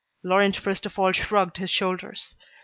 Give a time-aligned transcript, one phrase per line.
[0.23, 2.33] Laurent first of all shrugged his shoulders.